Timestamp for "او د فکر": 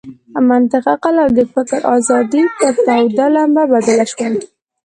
1.23-1.79